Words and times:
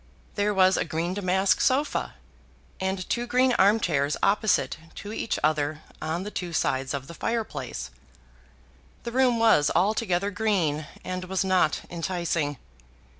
There 0.33 0.51
was 0.51 0.77
a 0.77 0.83
green 0.83 1.13
damask 1.13 1.61
sofa, 1.61 2.15
and 2.79 3.07
two 3.07 3.27
green 3.27 3.53
arm 3.59 3.79
chairs 3.79 4.17
opposite 4.23 4.77
to 4.95 5.13
each 5.13 5.37
other 5.43 5.83
at 6.01 6.23
the 6.23 6.31
two 6.31 6.53
sides 6.53 6.95
of 6.95 7.05
the 7.05 7.13
fireplace. 7.13 7.91
The 9.03 9.11
room 9.11 9.37
was 9.37 9.69
altogether 9.75 10.31
green, 10.31 10.87
and 11.05 11.25
was 11.25 11.43
not 11.45 11.81
enticing. 11.91 12.57